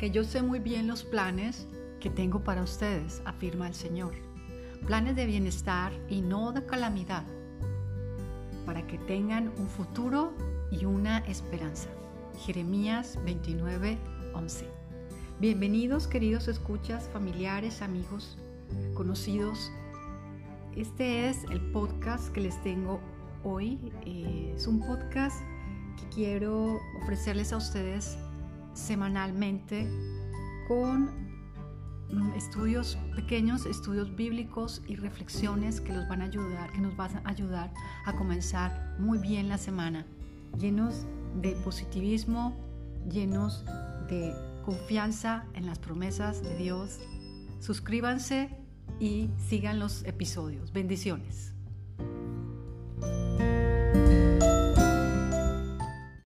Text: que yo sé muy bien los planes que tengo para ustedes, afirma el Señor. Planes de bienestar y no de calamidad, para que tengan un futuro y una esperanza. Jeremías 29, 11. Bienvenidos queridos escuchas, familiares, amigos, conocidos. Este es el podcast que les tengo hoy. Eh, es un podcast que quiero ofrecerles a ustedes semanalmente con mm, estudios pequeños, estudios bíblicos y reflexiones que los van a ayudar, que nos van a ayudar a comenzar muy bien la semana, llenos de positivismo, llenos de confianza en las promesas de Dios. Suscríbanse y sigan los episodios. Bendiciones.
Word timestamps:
que 0.00 0.10
yo 0.10 0.24
sé 0.24 0.40
muy 0.40 0.60
bien 0.60 0.86
los 0.86 1.04
planes 1.04 1.68
que 2.00 2.08
tengo 2.08 2.42
para 2.42 2.62
ustedes, 2.62 3.20
afirma 3.26 3.68
el 3.68 3.74
Señor. 3.74 4.14
Planes 4.86 5.14
de 5.14 5.26
bienestar 5.26 5.92
y 6.08 6.22
no 6.22 6.52
de 6.52 6.64
calamidad, 6.64 7.22
para 8.64 8.86
que 8.86 8.96
tengan 8.96 9.52
un 9.58 9.68
futuro 9.68 10.32
y 10.70 10.86
una 10.86 11.18
esperanza. 11.18 11.90
Jeremías 12.38 13.18
29, 13.26 13.98
11. 14.32 14.64
Bienvenidos 15.38 16.06
queridos 16.06 16.48
escuchas, 16.48 17.06
familiares, 17.12 17.82
amigos, 17.82 18.38
conocidos. 18.94 19.70
Este 20.76 21.28
es 21.28 21.44
el 21.50 21.60
podcast 21.72 22.32
que 22.32 22.40
les 22.40 22.58
tengo 22.62 23.00
hoy. 23.44 23.78
Eh, 24.06 24.54
es 24.56 24.66
un 24.66 24.80
podcast 24.80 25.42
que 25.98 26.08
quiero 26.14 26.80
ofrecerles 27.02 27.52
a 27.52 27.58
ustedes 27.58 28.16
semanalmente 28.90 29.88
con 30.66 31.04
mm, 32.10 32.32
estudios 32.34 32.98
pequeños, 33.14 33.64
estudios 33.64 34.16
bíblicos 34.16 34.82
y 34.88 34.96
reflexiones 34.96 35.80
que 35.80 35.92
los 35.92 36.08
van 36.08 36.22
a 36.22 36.24
ayudar, 36.24 36.72
que 36.72 36.80
nos 36.80 36.96
van 36.96 37.18
a 37.18 37.30
ayudar 37.30 37.72
a 38.04 38.16
comenzar 38.16 38.96
muy 38.98 39.18
bien 39.18 39.48
la 39.48 39.58
semana, 39.58 40.06
llenos 40.58 41.06
de 41.40 41.52
positivismo, 41.62 42.56
llenos 43.08 43.64
de 44.08 44.34
confianza 44.64 45.44
en 45.54 45.66
las 45.66 45.78
promesas 45.78 46.42
de 46.42 46.56
Dios. 46.56 46.98
Suscríbanse 47.60 48.50
y 48.98 49.30
sigan 49.36 49.78
los 49.78 50.04
episodios. 50.04 50.72
Bendiciones. 50.72 51.54